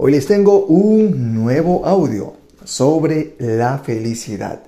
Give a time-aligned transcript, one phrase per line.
[0.00, 4.60] Hoy les tengo un nuevo audio sobre la felicidad.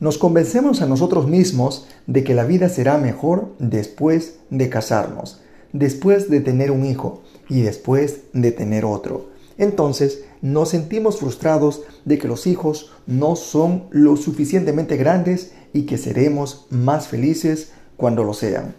[0.00, 5.40] Nos convencemos a nosotros mismos de que la vida será mejor después de casarnos,
[5.72, 9.30] después de tener un hijo y después de tener otro.
[9.56, 15.96] Entonces nos sentimos frustrados de que los hijos no son lo suficientemente grandes y que
[15.96, 18.74] seremos más felices cuando lo sean.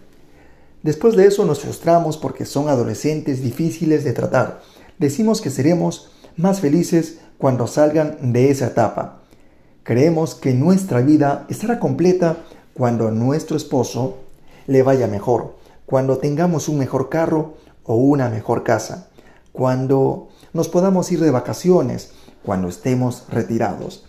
[0.84, 4.60] Después de eso nos frustramos porque son adolescentes difíciles de tratar
[5.02, 9.20] decimos que seremos más felices cuando salgan de esa etapa.
[9.82, 12.38] Creemos que nuestra vida estará completa
[12.72, 14.18] cuando nuestro esposo
[14.66, 19.08] le vaya mejor, cuando tengamos un mejor carro o una mejor casa,
[19.50, 22.12] cuando nos podamos ir de vacaciones,
[22.44, 24.06] cuando estemos retirados.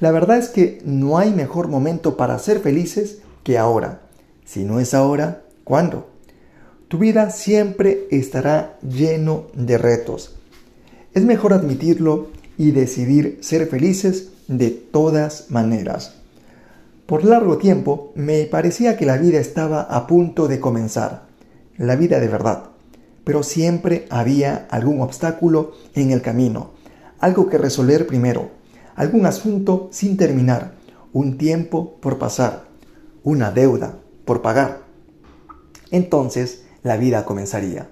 [0.00, 4.00] La verdad es que no hay mejor momento para ser felices que ahora.
[4.44, 6.08] Si no es ahora, ¿cuándo?
[6.94, 10.36] Tu vida siempre estará lleno de retos.
[11.12, 16.14] Es mejor admitirlo y decidir ser felices de todas maneras.
[17.06, 21.24] Por largo tiempo me parecía que la vida estaba a punto de comenzar,
[21.78, 22.66] la vida de verdad,
[23.24, 26.74] pero siempre había algún obstáculo en el camino,
[27.18, 28.50] algo que resolver primero,
[28.94, 30.74] algún asunto sin terminar,
[31.12, 32.66] un tiempo por pasar,
[33.24, 34.84] una deuda por pagar.
[35.90, 37.88] Entonces la vida comenzaría.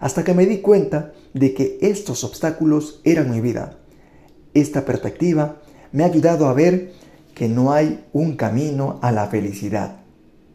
[0.00, 3.78] Hasta que me di cuenta de que estos obstáculos eran mi vida.
[4.54, 5.60] Esta perspectiva
[5.92, 6.92] me ha ayudado a ver
[7.34, 9.98] que no hay un camino a la felicidad.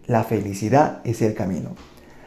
[0.06, 1.76] La felicidad es el camino.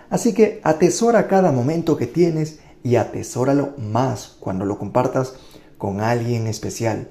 [0.09, 5.35] Así que atesora cada momento que tienes y atesóralo más cuando lo compartas
[5.79, 7.09] con alguien especial.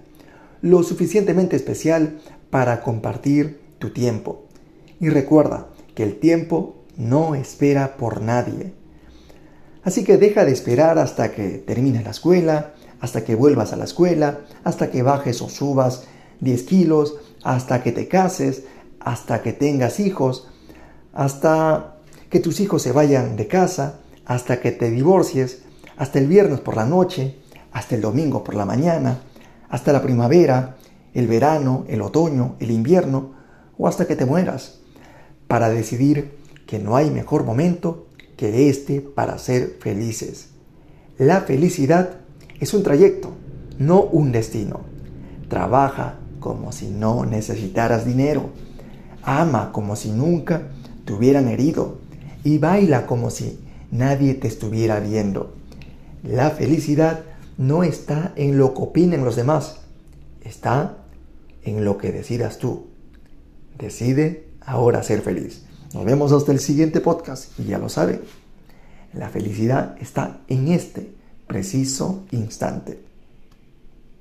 [0.62, 4.46] Lo suficientemente especial para compartir tu tiempo.
[5.00, 8.74] Y recuerda que el tiempo no espera por nadie.
[9.84, 13.86] Así que deja de esperar hasta que termines la escuela, hasta que vuelvas a la
[13.86, 16.04] escuela, hasta que bajes o subas
[16.42, 18.66] 10 kilos, hasta que te cases,
[19.00, 20.50] hasta que tengas hijos,
[21.14, 21.96] hasta
[22.30, 25.64] que tus hijos se vayan de casa, hasta que te divorcies,
[25.96, 27.38] hasta el viernes por la noche,
[27.72, 29.22] hasta el domingo por la mañana,
[29.70, 30.76] hasta la primavera,
[31.14, 33.32] el verano, el otoño, el invierno
[33.78, 34.80] o hasta que te mueras,
[35.48, 36.39] para decidir
[36.70, 38.06] que no hay mejor momento
[38.38, 40.50] que este para ser felices.
[41.18, 42.18] La felicidad
[42.60, 43.32] es un trayecto,
[43.80, 44.82] no un destino.
[45.48, 48.52] Trabaja como si no necesitaras dinero.
[49.24, 50.68] Ama como si nunca
[51.06, 52.02] te hubieran herido.
[52.44, 53.60] Y baila como si
[53.90, 55.56] nadie te estuviera viendo.
[56.22, 57.24] La felicidad
[57.58, 59.78] no está en lo que opinen los demás,
[60.44, 60.98] está
[61.64, 62.86] en lo que decidas tú.
[63.80, 65.66] Decide ahora ser feliz.
[65.94, 68.22] Nos vemos hasta el siguiente podcast y ya lo saben,
[69.14, 71.12] la felicidad está en este
[71.48, 73.09] preciso instante.